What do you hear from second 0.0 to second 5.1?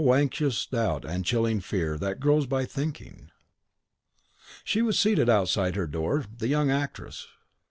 (O anxious doubt and chilling fear that grows by thinking.) She was